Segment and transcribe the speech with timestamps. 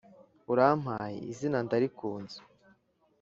[0.51, 2.37] urampaye izina ndarikunze